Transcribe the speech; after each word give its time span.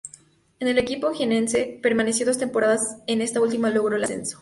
En 0.59 0.67
el 0.67 0.79
equipo 0.79 1.11
jiennense 1.13 1.77
permaneció 1.83 2.25
dos 2.25 2.39
temporadas, 2.39 2.97
en 3.05 3.21
esta 3.21 3.39
última 3.39 3.69
logró 3.69 3.97
el 3.97 4.03
ascenso. 4.03 4.39